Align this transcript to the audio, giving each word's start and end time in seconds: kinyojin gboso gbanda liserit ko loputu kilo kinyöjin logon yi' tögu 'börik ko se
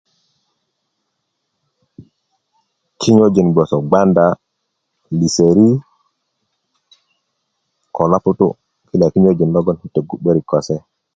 kinyojin 2.99 3.47
gboso 3.53 3.77
gbanda 3.87 4.25
liserit 5.19 5.81
ko 7.95 8.01
loputu 8.11 8.47
kilo 8.89 9.05
kinyöjin 9.13 9.53
logon 9.55 9.77
yi' 9.81 9.93
tögu 9.95 10.15
'börik 10.17 10.45
ko 10.49 10.57
se 10.67 10.75